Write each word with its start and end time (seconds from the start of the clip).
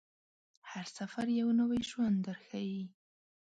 هر 0.71 0.85
سفر 0.97 1.25
یو 1.39 1.47
نوی 1.59 1.79
ژوند 1.89 2.17
درښيي. 2.25 2.83